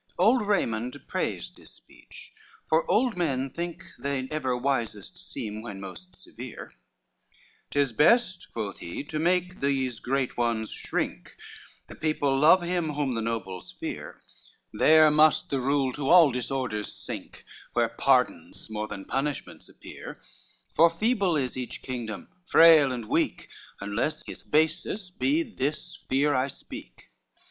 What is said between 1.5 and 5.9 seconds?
his speech, for old men think They ever wisest seem when